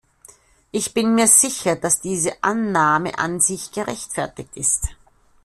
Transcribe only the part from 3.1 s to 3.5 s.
an